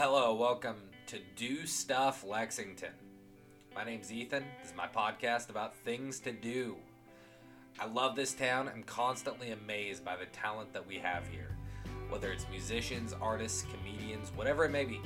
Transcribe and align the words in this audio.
Hello, 0.00 0.32
welcome 0.32 0.76
to 1.08 1.18
Do 1.34 1.66
Stuff 1.66 2.22
Lexington. 2.24 2.92
My 3.74 3.82
name's 3.82 4.12
Ethan. 4.12 4.44
This 4.60 4.70
is 4.70 4.76
my 4.76 4.86
podcast 4.86 5.50
about 5.50 5.74
things 5.74 6.20
to 6.20 6.30
do. 6.30 6.76
I 7.80 7.86
love 7.86 8.14
this 8.14 8.32
town. 8.32 8.70
I'm 8.72 8.84
constantly 8.84 9.50
amazed 9.50 10.04
by 10.04 10.14
the 10.14 10.26
talent 10.26 10.72
that 10.72 10.86
we 10.86 10.98
have 10.98 11.26
here, 11.26 11.56
whether 12.10 12.30
it's 12.30 12.46
musicians, 12.48 13.12
artists, 13.20 13.66
comedians, 13.72 14.30
whatever 14.36 14.64
it 14.64 14.70
may 14.70 14.84
be. 14.84 15.00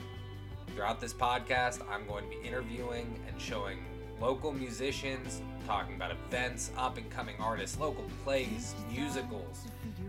Throughout 0.74 1.00
this 1.00 1.14
podcast, 1.14 1.80
I'm 1.90 2.06
going 2.06 2.24
to 2.24 2.36
be 2.38 2.46
interviewing 2.46 3.18
and 3.26 3.40
showing 3.40 3.78
local 4.20 4.52
musicians, 4.52 5.40
talking 5.66 5.94
about 5.94 6.10
events, 6.10 6.70
up 6.76 6.98
and 6.98 7.08
coming 7.08 7.36
artists, 7.40 7.78
local 7.78 8.04
plays, 8.24 8.74
musicals, 8.92 9.64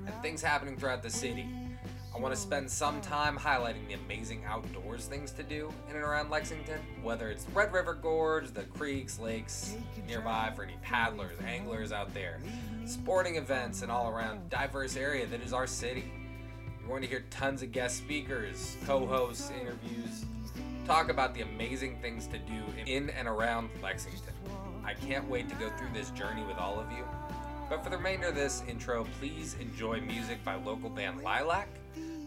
and 0.05 0.13
things 0.21 0.41
happening 0.41 0.75
throughout 0.75 1.03
the 1.03 1.09
city. 1.09 1.47
I 2.15 2.19
want 2.19 2.31
to 2.31 2.39
spend 2.39 2.69
some 2.69 3.01
time 3.01 3.35
highlighting 3.35 3.87
the 3.87 3.95
amazing 3.95 4.43
outdoors 4.45 5.07
things 5.07 5.31
to 5.31 5.41
do 5.41 5.73
in 5.89 5.95
and 5.95 6.05
around 6.05 6.29
Lexington, 6.29 6.79
whether 7.01 7.29
it's 7.29 7.45
the 7.45 7.51
Red 7.53 7.73
River 7.73 7.95
Gorge, 7.95 8.51
the 8.51 8.63
creeks, 8.65 9.17
lakes 9.17 9.75
nearby 10.07 10.51
for 10.55 10.63
any 10.63 10.77
paddlers, 10.83 11.35
anglers 11.43 11.91
out 11.91 12.13
there, 12.13 12.39
sporting 12.85 13.37
events, 13.37 13.81
and 13.81 13.91
all 13.91 14.09
around 14.09 14.47
diverse 14.51 14.95
area 14.95 15.25
that 15.25 15.41
is 15.41 15.53
our 15.53 15.65
city. 15.65 16.11
You're 16.79 16.87
going 16.87 17.01
to 17.01 17.07
hear 17.07 17.25
tons 17.31 17.63
of 17.63 17.71
guest 17.71 17.97
speakers, 17.97 18.77
co 18.85 19.07
hosts, 19.07 19.51
interviews, 19.59 20.23
talk 20.85 21.09
about 21.09 21.33
the 21.33 21.41
amazing 21.41 21.97
things 21.99 22.27
to 22.27 22.37
do 22.37 22.61
in 22.85 23.09
and 23.09 23.27
around 23.27 23.69
Lexington. 23.81 24.33
I 24.85 24.93
can't 24.93 25.27
wait 25.27 25.49
to 25.49 25.55
go 25.55 25.69
through 25.77 25.93
this 25.93 26.11
journey 26.11 26.43
with 26.43 26.57
all 26.57 26.79
of 26.79 26.91
you. 26.91 27.05
But 27.69 27.83
for 27.83 27.89
the 27.89 27.97
remainder 27.97 28.27
of 28.27 28.35
this 28.35 28.61
intro, 28.67 29.07
please 29.19 29.55
enjoy 29.59 29.99
music 30.01 30.43
by 30.43 30.55
local 30.55 30.89
band 30.91 31.23
Lylac, 31.23 31.67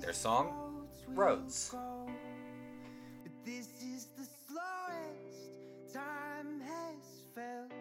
their 0.06 0.12
song, 0.12 0.87
Roads. 1.09 1.74
But 1.74 3.33
this 3.45 3.66
is 3.83 4.06
the 4.16 4.24
slowest 4.46 5.92
time 5.92 6.60
has 6.60 7.24
felt. 7.35 7.73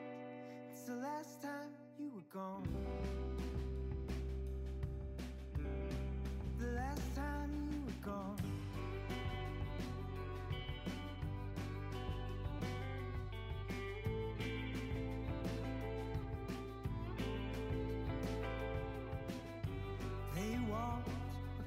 It's 0.72 0.86
the 0.86 0.96
last 0.96 1.44
time 1.44 1.70
you 2.00 2.10
were 2.10 2.26
gone. 2.34 3.15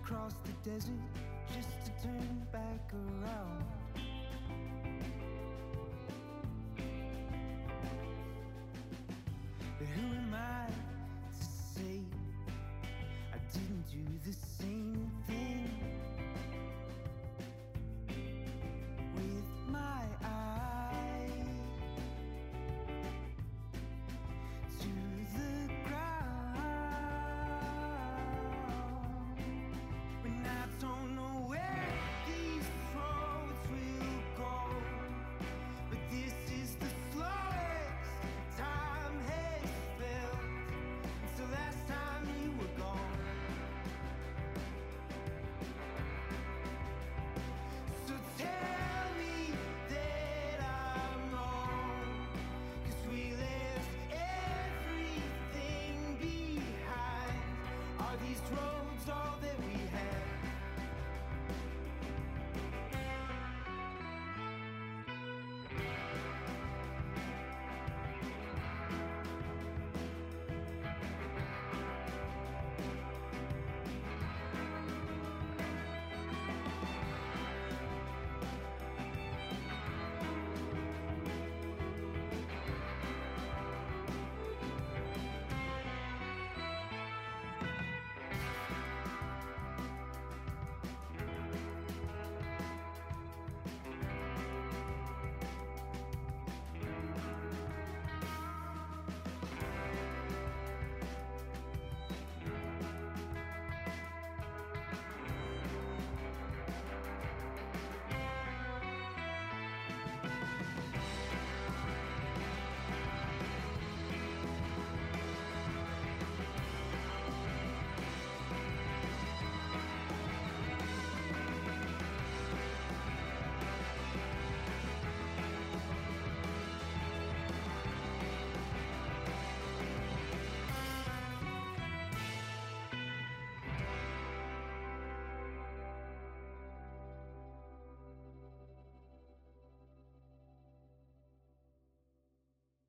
across 0.08 0.32
the 0.44 0.70
desert 0.70 0.92
just 1.54 1.68
to 1.84 1.90
turn 2.02 2.46
back 2.50 2.92
around. 2.94 3.64
But 9.78 9.88
who 9.88 10.06
am 10.06 10.34
I 10.34 10.66
to 10.66 11.44
say 11.44 12.00
I 13.34 13.38
didn't 13.52 13.84
do 13.90 14.04
this? 14.24 14.57